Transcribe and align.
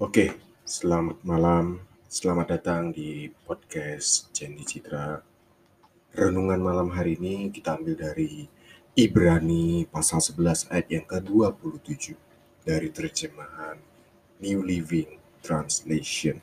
Oke, 0.00 0.32
selamat 0.64 1.20
malam. 1.28 1.84
Selamat 2.08 2.56
datang 2.56 2.88
di 2.88 3.28
podcast 3.44 4.32
Jendi 4.32 4.64
Citra. 4.64 5.20
Renungan 6.16 6.56
malam 6.56 6.88
hari 6.88 7.20
ini 7.20 7.52
kita 7.52 7.76
ambil 7.76 8.00
dari 8.00 8.48
Ibrani 8.96 9.84
pasal 9.92 10.24
11 10.24 10.72
ayat 10.72 10.88
yang 10.88 11.04
ke-27 11.04 12.16
dari 12.64 12.88
terjemahan 12.88 13.76
New 14.40 14.64
Living 14.64 15.20
Translation. 15.44 16.40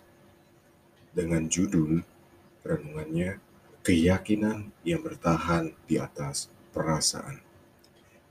Dengan 1.09 1.49
judul 1.49 2.05
renungannya 2.61 3.41
Keyakinan 3.81 4.69
yang 4.85 5.01
bertahan 5.01 5.73
di 5.89 5.97
atas 5.97 6.53
perasaan. 6.77 7.41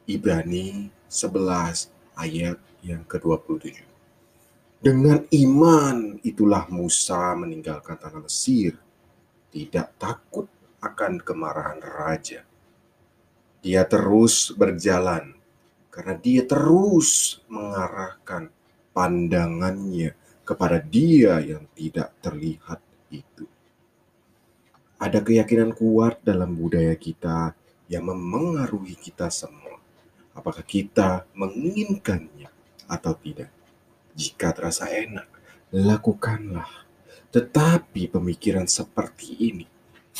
Ibrani 0.07 0.95
11 1.11 1.91
ayat 2.15 2.63
yang 2.87 3.03
ke-27. 3.03 3.96
Dengan 4.77 5.25
iman 5.33 6.21
itulah 6.21 6.69
Musa 6.69 7.33
meninggalkan 7.33 7.97
tanah 7.97 8.29
Mesir, 8.29 8.77
tidak 9.49 9.97
takut 9.97 10.45
akan 10.85 11.17
kemarahan 11.25 11.81
raja. 11.81 12.45
Dia 13.65 13.89
terus 13.89 14.53
berjalan 14.53 15.33
karena 15.89 16.13
dia 16.21 16.45
terus 16.45 17.41
mengarahkan 17.49 18.53
pandangannya 18.93 20.13
kepada 20.45 20.77
dia 20.77 21.41
yang 21.41 21.65
tidak 21.73 22.13
terlihat 22.21 22.85
itu. 23.09 23.49
Ada 25.01 25.25
keyakinan 25.25 25.73
kuat 25.73 26.21
dalam 26.21 26.53
budaya 26.53 26.93
kita 27.01 27.57
yang 27.89 28.13
memengaruhi 28.13 28.93
kita 28.93 29.33
semua. 29.33 29.81
Apakah 30.37 30.61
kita 30.61 31.25
menginginkannya 31.33 32.53
atau 32.85 33.17
tidak? 33.17 33.56
Jika 34.17 34.57
terasa 34.57 34.89
enak, 34.89 35.29
lakukanlah. 35.77 36.89
Tetapi 37.29 38.09
pemikiran 38.09 38.65
seperti 38.65 39.37
ini 39.53 39.69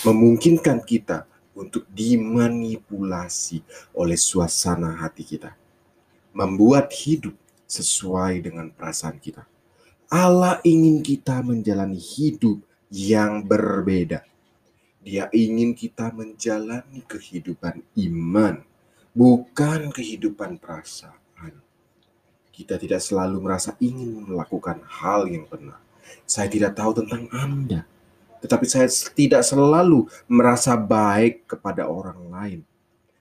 memungkinkan 0.05 0.85
kita 0.85 1.25
untuk 1.57 1.89
dimanipulasi 1.89 3.65
oleh 3.97 4.21
suasana 4.21 5.01
hati 5.01 5.25
kita, 5.25 5.57
membuat 6.37 6.93
hidup 6.93 7.33
sesuai 7.65 8.45
dengan 8.45 8.69
perasaan 8.69 9.17
kita. 9.17 9.49
Allah 10.13 10.61
ingin 10.63 11.01
kita 11.01 11.41
menjalani 11.41 11.97
hidup 11.97 12.61
yang 12.93 13.43
berbeda. 13.43 14.23
Dia 15.01 15.33
ingin 15.33 15.73
kita 15.73 16.13
menjalani 16.13 17.01
kehidupan 17.09 17.81
iman, 17.97 18.61
bukan 19.17 19.89
kehidupan 19.91 20.61
perasaan. 20.61 21.26
Kita 22.57 22.81
tidak 22.81 23.05
selalu 23.05 23.37
merasa 23.45 23.77
ingin 23.85 24.25
melakukan 24.25 24.81
hal 24.89 25.29
yang 25.29 25.45
benar. 25.45 25.77
Saya 26.25 26.49
tidak 26.49 26.73
tahu 26.73 27.05
tentang 27.05 27.29
Anda, 27.29 27.85
tetapi 28.41 28.65
saya 28.65 28.89
tidak 29.13 29.45
selalu 29.45 30.09
merasa 30.25 30.73
baik 30.73 31.45
kepada 31.45 31.85
orang 31.85 32.17
lain. 32.33 32.61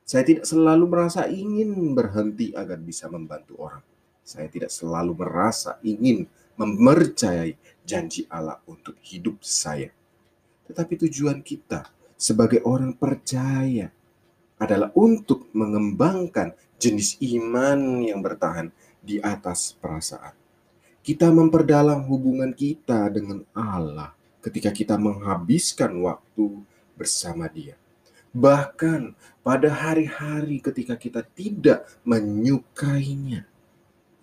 Saya 0.07 0.23
tidak 0.23 0.47
selalu 0.47 0.87
merasa 0.87 1.27
ingin 1.27 1.91
berhenti 1.91 2.55
agar 2.55 2.79
bisa 2.79 3.11
membantu 3.11 3.59
orang. 3.59 3.83
Saya 4.23 4.47
tidak 4.47 4.71
selalu 4.71 5.11
merasa 5.17 5.81
ingin 5.83 6.29
mempercayai 6.55 7.59
janji 7.83 8.23
Allah 8.31 8.63
untuk 8.69 8.95
hidup 9.03 9.43
saya. 9.43 9.91
Tetapi 10.65 10.95
tujuan 11.05 11.43
kita 11.43 11.91
sebagai 12.15 12.63
orang 12.63 12.95
percaya 12.95 13.91
adalah 14.55 14.89
untuk 14.95 15.51
mengembangkan 15.51 16.55
jenis 16.79 17.19
iman 17.35 18.01
yang 18.05 18.23
bertahan 18.23 18.71
di 19.05 19.21
atas 19.21 19.77
perasaan. 19.77 20.33
Kita 21.05 21.29
memperdalam 21.29 22.09
hubungan 22.09 22.49
kita 22.49 23.13
dengan 23.13 23.45
Allah 23.53 24.17
ketika 24.41 24.73
kita 24.73 24.97
menghabiskan 24.97 25.93
waktu 26.01 26.65
bersama 26.97 27.45
Dia. 27.45 27.77
Bahkan 28.33 29.13
pada 29.45 29.69
hari-hari 29.69 30.59
ketika 30.59 30.97
kita 30.97 31.21
tidak 31.21 31.85
menyukainya. 32.01 33.45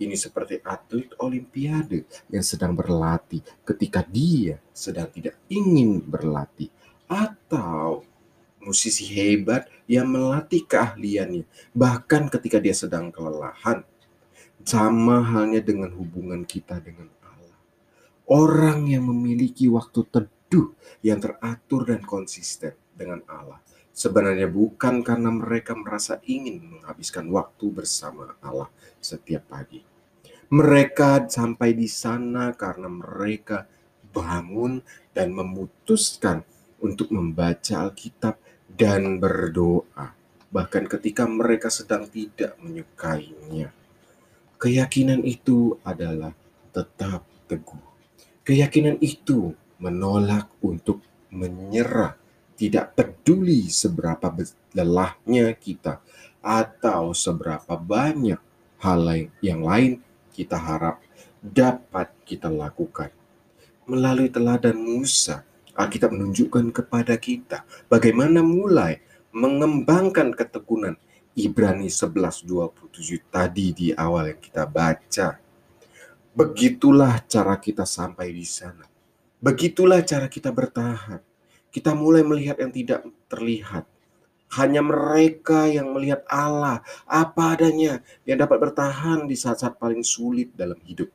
Ini 0.02 0.18
seperti 0.18 0.58
atlet 0.66 1.14
olimpiade 1.22 2.02
yang 2.26 2.42
sedang 2.42 2.74
berlatih 2.74 3.38
ketika 3.62 4.02
dia 4.02 4.58
sedang 4.74 5.06
tidak 5.06 5.38
ingin 5.46 6.02
berlatih. 6.02 6.74
Atau 7.06 8.02
musisi 8.62 9.06
hebat 9.10 9.66
yang 9.90 10.10
melatih 10.10 10.66
keahliannya 10.66 11.44
bahkan 11.74 12.30
ketika 12.30 12.62
dia 12.62 12.74
sedang 12.74 13.10
kelelahan 13.10 13.82
sama 14.62 15.22
halnya 15.22 15.60
dengan 15.60 15.90
hubungan 15.94 16.46
kita 16.46 16.78
dengan 16.82 17.10
Allah. 17.22 17.58
Orang 18.26 18.86
yang 18.88 19.06
memiliki 19.10 19.66
waktu 19.66 20.06
teduh 20.08 20.72
yang 21.02 21.18
teratur 21.18 21.86
dan 21.86 22.00
konsisten 22.02 22.74
dengan 22.94 23.22
Allah 23.26 23.62
sebenarnya 23.92 24.48
bukan 24.48 25.04
karena 25.04 25.28
mereka 25.28 25.76
merasa 25.76 26.18
ingin 26.24 26.64
menghabiskan 26.64 27.28
waktu 27.28 27.68
bersama 27.70 28.34
Allah 28.40 28.72
setiap 28.98 29.46
pagi. 29.52 29.84
Mereka 30.52 31.28
sampai 31.28 31.72
di 31.72 31.88
sana 31.88 32.52
karena 32.52 32.88
mereka 32.88 33.64
bangun 34.12 34.84
dan 35.16 35.32
memutuskan 35.32 36.44
untuk 36.84 37.08
membaca 37.08 37.88
Alkitab 37.88 38.36
dan 38.68 39.16
berdoa, 39.16 40.12
bahkan 40.52 40.84
ketika 40.84 41.24
mereka 41.24 41.72
sedang 41.72 42.04
tidak 42.08 42.56
menyukainya. 42.60 43.72
Keyakinan 44.62 45.26
itu 45.26 45.74
adalah 45.82 46.30
tetap 46.70 47.26
teguh. 47.50 47.82
Keyakinan 48.46 48.94
itu 49.02 49.58
menolak 49.82 50.46
untuk 50.62 51.02
menyerah, 51.34 52.14
tidak 52.54 52.94
peduli 52.94 53.66
seberapa 53.66 54.30
lelahnya 54.70 55.50
kita 55.58 55.98
atau 56.38 57.10
seberapa 57.10 57.74
banyak 57.74 58.38
hal 58.78 58.98
lain 59.02 59.26
yang 59.42 59.66
lain 59.66 59.98
kita 60.30 60.54
harap 60.54 61.02
dapat 61.42 62.14
kita 62.22 62.46
lakukan. 62.46 63.10
Melalui 63.90 64.30
teladan 64.30 64.78
Musa, 64.78 65.42
Alkitab 65.74 66.14
menunjukkan 66.14 66.70
kepada 66.70 67.18
kita 67.18 67.66
bagaimana 67.90 68.46
mulai 68.46 69.02
mengembangkan 69.34 70.30
ketekunan 70.30 70.94
Ibrani 71.32 71.88
11:27 71.88 73.32
tadi 73.32 73.72
di 73.72 73.88
awal 73.96 74.36
yang 74.36 74.40
kita 74.44 74.68
baca. 74.68 75.40
Begitulah 76.36 77.24
cara 77.24 77.56
kita 77.56 77.88
sampai 77.88 78.36
di 78.36 78.44
sana. 78.44 78.84
Begitulah 79.40 80.04
cara 80.04 80.28
kita 80.28 80.52
bertahan. 80.52 81.24
Kita 81.72 81.96
mulai 81.96 82.20
melihat 82.20 82.60
yang 82.60 82.68
tidak 82.68 83.08
terlihat. 83.32 83.88
Hanya 84.52 84.84
mereka 84.84 85.64
yang 85.64 85.96
melihat 85.96 86.20
Allah 86.28 86.84
apa 87.08 87.56
adanya 87.56 88.04
yang 88.28 88.36
dapat 88.36 88.68
bertahan 88.68 89.24
di 89.24 89.32
saat-saat 89.32 89.80
paling 89.80 90.04
sulit 90.04 90.52
dalam 90.52 90.76
hidup. 90.84 91.08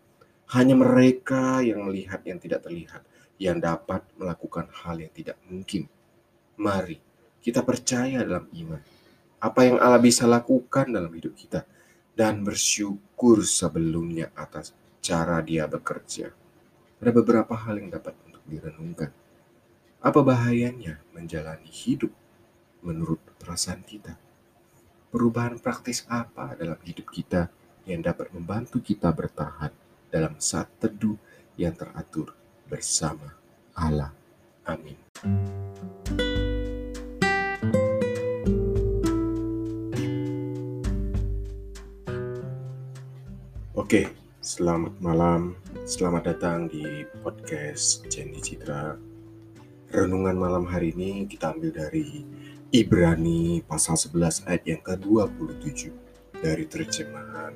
Hanya 0.50 0.74
mereka 0.74 1.62
yang 1.62 1.86
melihat 1.86 2.26
yang 2.26 2.42
tidak 2.42 2.66
terlihat 2.66 3.06
yang 3.38 3.62
dapat 3.62 4.02
melakukan 4.18 4.66
hal 4.82 4.98
yang 4.98 5.14
tidak 5.14 5.38
mungkin. 5.46 5.86
Mari 6.58 6.98
kita 7.38 7.62
percaya 7.62 8.26
dalam 8.26 8.50
iman 8.50 8.97
apa 9.38 9.60
yang 9.66 9.78
Allah 9.78 10.02
bisa 10.02 10.26
lakukan 10.26 10.90
dalam 10.90 11.10
hidup 11.14 11.38
kita 11.38 11.66
dan 12.18 12.42
bersyukur 12.42 13.46
sebelumnya 13.46 14.34
atas 14.34 14.74
cara 15.06 15.38
dia 15.46 15.70
bekerja. 15.70 16.34
Ada 16.98 17.12
beberapa 17.14 17.54
hal 17.54 17.78
yang 17.78 17.94
dapat 17.94 18.18
untuk 18.26 18.42
direnungkan. 18.50 19.14
Apa 20.02 20.26
bahayanya 20.26 20.98
menjalani 21.14 21.70
hidup 21.70 22.10
menurut 22.82 23.22
perasaan 23.38 23.86
kita? 23.86 24.18
Perubahan 25.14 25.62
praktis 25.62 26.04
apa 26.10 26.58
dalam 26.58 26.78
hidup 26.82 27.08
kita 27.14 27.54
yang 27.86 28.02
dapat 28.02 28.34
membantu 28.34 28.82
kita 28.82 29.14
bertahan 29.14 29.72
dalam 30.10 30.36
saat 30.42 30.68
teduh 30.82 31.16
yang 31.56 31.78
teratur 31.78 32.34
bersama 32.68 33.32
Allah. 33.78 34.12
Amin. 34.68 35.00
Oke, 43.78 44.10
selamat 44.42 44.98
malam. 45.06 45.54
Selamat 45.86 46.34
datang 46.34 46.66
di 46.66 47.06
podcast 47.22 48.02
Jendi 48.10 48.42
Citra. 48.42 48.98
Renungan 49.94 50.34
malam 50.34 50.66
hari 50.66 50.98
ini 50.98 51.30
kita 51.30 51.54
ambil 51.54 51.86
dari 51.86 52.26
Ibrani 52.74 53.62
pasal 53.70 53.94
11 53.94 54.50
ayat 54.50 54.64
yang 54.66 54.82
ke-27 54.82 55.94
dari 56.42 56.66
terjemahan 56.66 57.54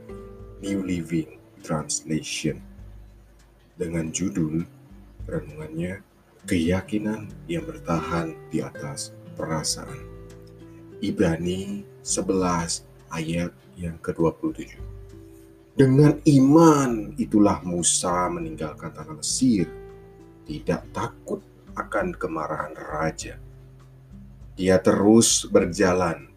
New 0.61 0.85
Living 0.85 1.41
Translation 1.65 2.61
dengan 3.73 4.13
judul 4.13 4.61
renungannya 5.25 6.05
Keyakinan 6.45 7.33
yang 7.49 7.65
bertahan 7.65 8.37
di 8.53 8.61
atas 8.61 9.09
perasaan. 9.33 9.97
Ibrani 11.01 11.81
11 12.05 12.85
ayat 13.09 13.49
yang 13.73 13.97
ke-27. 14.05 15.00
Dengan 15.71 16.19
iman 16.27 17.15
itulah 17.15 17.63
Musa 17.63 18.27
meninggalkan 18.27 18.91
tanah 18.91 19.15
Mesir, 19.15 19.71
tidak 20.43 20.83
takut 20.91 21.39
akan 21.79 22.11
kemarahan 22.11 22.75
raja. 22.75 23.39
Dia 24.59 24.83
terus 24.83 25.47
berjalan 25.47 26.27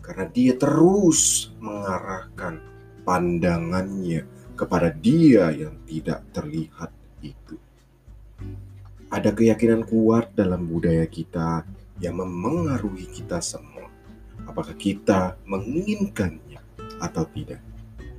karena 0.00 0.24
dia 0.32 0.56
terus 0.56 1.52
mengarahkan 1.60 2.64
pandangannya 3.04 4.24
kepada 4.56 4.88
Dia 4.88 5.52
yang 5.52 5.76
tidak 5.84 6.24
terlihat 6.32 6.88
itu. 7.20 7.60
Ada 9.12 9.36
keyakinan 9.36 9.84
kuat 9.84 10.32
dalam 10.32 10.64
budaya 10.64 11.04
kita 11.04 11.60
yang 12.00 12.24
memengaruhi 12.24 13.04
kita 13.12 13.36
semua. 13.44 13.92
Apakah 14.48 14.72
kita 14.80 15.36
menginginkannya 15.44 16.64
atau 17.04 17.28
tidak? 17.28 17.67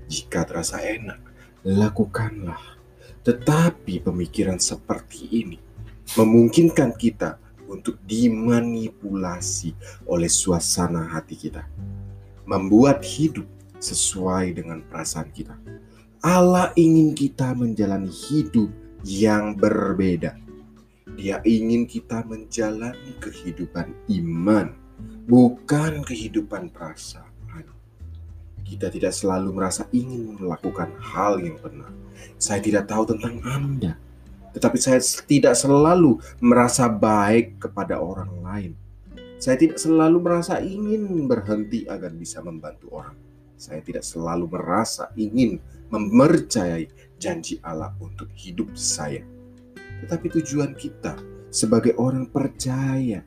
Jika 0.10 0.42
terasa 0.42 0.82
enak, 0.82 1.22
lakukanlah. 1.62 2.82
Tetapi 3.22 4.02
pemikiran 4.02 4.58
seperti 4.58 5.30
ini 5.30 5.62
memungkinkan 6.18 6.98
kita 6.98 7.38
untuk 7.70 8.02
dimanipulasi 8.10 9.78
oleh 10.10 10.26
suasana 10.26 11.14
hati 11.14 11.38
kita, 11.38 11.62
membuat 12.50 13.06
hidup 13.06 13.46
sesuai 13.78 14.58
dengan 14.58 14.82
perasaan 14.82 15.30
kita. 15.30 15.54
Allah 16.26 16.74
ingin 16.74 17.14
kita 17.14 17.54
menjalani 17.54 18.10
hidup 18.10 18.74
yang 19.06 19.54
berbeda. 19.54 20.36
Dia 21.16 21.40
ingin 21.46 21.86
kita 21.86 22.26
menjalani 22.26 23.14
kehidupan 23.22 23.94
iman, 24.10 24.74
bukan 25.30 26.02
kehidupan 26.02 26.74
perasaan. 26.74 27.29
Kita 28.70 28.94
tidak 28.94 29.18
selalu 29.18 29.50
merasa 29.50 29.90
ingin 29.90 30.38
melakukan 30.38 30.94
hal 31.02 31.42
yang 31.42 31.58
benar. 31.58 31.90
Saya 32.38 32.62
tidak 32.62 32.86
tahu 32.86 33.18
tentang 33.18 33.42
Anda 33.42 33.98
tetapi 34.54 34.78
saya 34.82 35.00
tidak 35.30 35.54
selalu 35.54 36.18
merasa 36.42 36.90
baik 36.90 37.62
kepada 37.62 38.02
orang 38.02 38.32
lain. 38.42 38.72
Saya 39.40 39.56
tidak 39.56 39.80
selalu 39.80 40.18
merasa 40.20 40.60
ingin 40.60 41.30
berhenti 41.30 41.88
agar 41.88 42.12
bisa 42.12 42.44
membantu 42.44 42.92
orang. 42.92 43.16
Saya 43.56 43.80
tidak 43.80 44.04
selalu 44.04 44.52
merasa 44.52 45.12
ingin 45.16 45.64
mempercayai 45.88 46.92
janji 47.20 47.60
Allah 47.64 47.96
untuk 48.04 48.28
hidup 48.36 48.76
saya. 48.76 49.24
Tetapi 50.04 50.28
tujuan 50.40 50.76
kita 50.76 51.16
sebagai 51.52 51.96
orang 51.96 52.28
percaya 52.28 53.24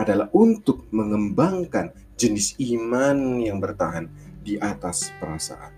adalah 0.00 0.32
untuk 0.32 0.88
mengembangkan 0.90 1.92
jenis 2.16 2.56
iman 2.60 3.40
yang 3.40 3.60
bertahan 3.60 4.08
di 4.44 4.60
atas 4.60 5.08
perasaan. 5.16 5.72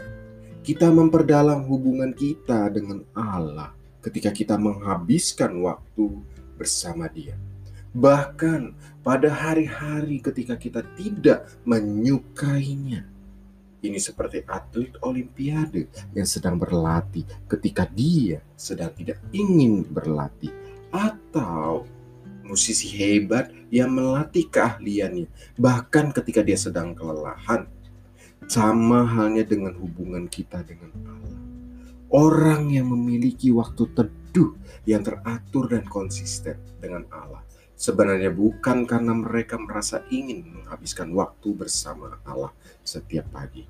Kita 0.67 0.91
memperdalam 0.91 1.63
hubungan 1.71 2.11
kita 2.11 2.67
dengan 2.75 3.07
Allah 3.15 3.71
ketika 4.03 4.35
kita 4.35 4.59
menghabiskan 4.59 5.55
waktu 5.63 6.19
bersama 6.59 7.07
Dia. 7.07 7.39
Bahkan 7.97 8.75
pada 9.07 9.31
hari-hari 9.31 10.19
ketika 10.19 10.59
kita 10.59 10.83
tidak 10.99 11.47
menyukainya. 11.63 13.07
Ini 13.81 14.03
seperti 14.03 14.43
atlet 14.51 14.99
olimpiade 15.01 15.87
yang 16.11 16.27
sedang 16.27 16.59
berlatih 16.59 17.23
ketika 17.47 17.87
dia 17.87 18.43
sedang 18.59 18.91
tidak 18.93 19.23
ingin 19.31 19.87
berlatih. 19.87 20.51
Atau 20.91 21.87
musisi 22.43 22.91
hebat 22.99 23.51
yang 23.71 23.95
melatih 23.95 24.47
keahliannya 24.51 25.27
bahkan 25.59 26.11
ketika 26.11 26.43
dia 26.43 26.59
sedang 26.59 26.95
kelelahan. 26.95 27.71
Sama 28.47 29.03
halnya 29.05 29.43
dengan 29.43 29.75
hubungan 29.77 30.31
kita 30.31 30.63
dengan 30.63 30.91
Allah. 31.05 31.41
Orang 32.11 32.71
yang 32.71 32.95
memiliki 32.95 33.51
waktu 33.51 33.91
teduh 33.91 34.55
yang 34.87 35.03
teratur 35.03 35.67
dan 35.67 35.83
konsisten 35.91 36.55
dengan 36.79 37.03
Allah 37.11 37.47
sebenarnya 37.77 38.33
bukan 38.33 38.89
karena 38.89 39.13
mereka 39.13 39.61
merasa 39.61 40.03
ingin 40.09 40.49
menghabiskan 40.49 41.13
waktu 41.13 41.53
bersama 41.53 42.17
Allah 42.25 42.51
setiap 42.83 43.29
pagi. 43.31 43.69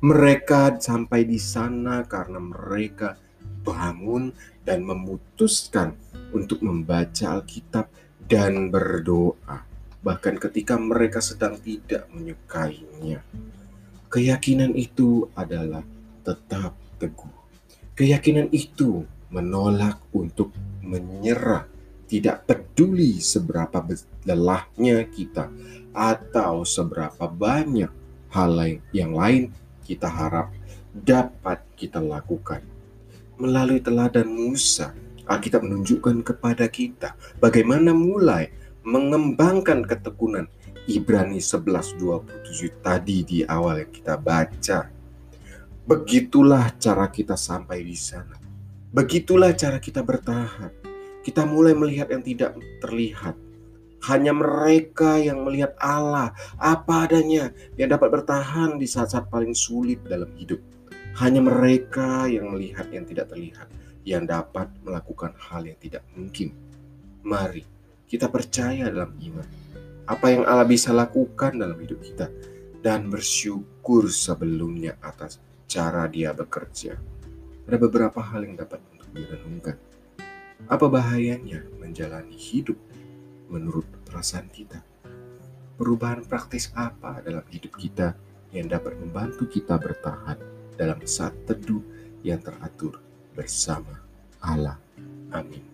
Mereka 0.00 0.80
sampai 0.80 1.28
di 1.28 1.36
sana 1.36 2.04
karena 2.08 2.40
mereka 2.40 3.16
bangun 3.64 4.32
dan 4.64 4.84
memutuskan 4.84 5.96
untuk 6.32 6.60
membaca 6.64 7.40
Alkitab 7.40 7.88
dan 8.24 8.72
berdoa, 8.72 9.64
bahkan 10.00 10.36
ketika 10.40 10.76
mereka 10.76 11.20
sedang 11.20 11.56
tidak 11.60 12.08
menyukainya. 12.12 13.20
Keyakinan 14.14 14.78
itu 14.78 15.26
adalah 15.34 15.82
tetap 16.22 16.78
teguh 17.02 17.34
Keyakinan 17.98 18.46
itu 18.54 19.02
menolak 19.34 19.98
untuk 20.14 20.54
menyerah, 20.86 21.66
tidak 22.06 22.46
peduli 22.46 23.18
seberapa 23.18 23.82
lelahnya 24.22 25.02
kita 25.10 25.50
atau 25.90 26.62
seberapa 26.62 27.26
banyak 27.26 27.90
hal 28.30 28.50
lain 28.54 28.78
yang 28.94 29.18
lain 29.18 29.50
kita 29.82 30.06
harap 30.06 30.54
dapat 30.90 31.62
kita 31.74 31.98
lakukan. 31.98 32.62
Melalui 33.34 33.82
teladan 33.82 34.30
Musa, 34.30 34.94
Alkitab 35.26 35.66
menunjukkan 35.66 36.22
kepada 36.22 36.70
kita 36.70 37.18
bagaimana 37.42 37.90
mulai 37.90 38.54
mengembangkan 38.86 39.82
ketekunan 39.82 40.46
Ibrani 40.84 41.40
11:27 41.40 42.84
tadi 42.84 43.24
di 43.24 43.38
awal 43.44 43.84
yang 43.84 43.92
kita 43.92 44.14
baca 44.20 44.94
Begitulah 45.84 46.72
cara 46.80 47.12
kita 47.12 47.36
sampai 47.36 47.84
di 47.84 47.92
sana. 47.92 48.40
Begitulah 48.88 49.52
cara 49.52 49.76
kita 49.76 50.00
bertahan. 50.00 50.72
Kita 51.20 51.44
mulai 51.44 51.76
melihat 51.76 52.08
yang 52.08 52.24
tidak 52.24 52.56
terlihat. 52.80 53.36
Hanya 54.08 54.32
mereka 54.32 55.20
yang 55.20 55.44
melihat 55.44 55.76
Allah 55.76 56.32
apa 56.56 57.04
adanya 57.04 57.52
yang 57.76 57.92
dapat 57.92 58.16
bertahan 58.16 58.80
di 58.80 58.88
saat-saat 58.88 59.28
paling 59.28 59.52
sulit 59.52 60.00
dalam 60.08 60.32
hidup. 60.40 60.60
Hanya 61.20 61.44
mereka 61.44 62.32
yang 62.32 62.48
melihat 62.48 62.88
yang 62.88 63.04
tidak 63.04 63.28
terlihat 63.28 63.68
yang 64.08 64.24
dapat 64.24 64.72
melakukan 64.80 65.36
hal 65.36 65.68
yang 65.68 65.76
tidak 65.76 66.00
mungkin. 66.16 66.56
Mari 67.28 67.64
kita 68.08 68.32
percaya 68.32 68.88
dalam 68.88 69.12
iman. 69.20 69.63
Apa 70.04 70.28
yang 70.28 70.44
Allah 70.44 70.68
bisa 70.68 70.92
lakukan 70.92 71.56
dalam 71.56 71.80
hidup 71.80 72.04
kita 72.04 72.28
dan 72.84 73.08
bersyukur 73.08 74.12
sebelumnya 74.12 75.00
atas 75.00 75.40
cara 75.64 76.04
dia 76.04 76.36
bekerja. 76.36 77.00
Ada 77.64 77.76
beberapa 77.80 78.20
hal 78.20 78.44
yang 78.44 78.60
dapat 78.60 78.84
untuk 78.92 79.08
direnungkan. 79.16 79.76
Apa 80.68 80.86
bahayanya 80.92 81.64
menjalani 81.80 82.36
hidup 82.36 82.76
menurut 83.48 83.88
perasaan 84.04 84.52
kita? 84.52 84.84
Perubahan 85.80 86.22
praktis 86.28 86.68
apa 86.76 87.24
dalam 87.24 87.42
hidup 87.48 87.72
kita 87.80 88.12
yang 88.52 88.68
dapat 88.68 88.94
membantu 89.00 89.48
kita 89.48 89.80
bertahan 89.80 90.38
dalam 90.76 91.00
saat 91.08 91.32
teduh 91.48 91.82
yang 92.20 92.38
teratur 92.44 93.00
bersama 93.32 93.98
Allah. 94.44 94.78
Amin. 95.32 95.73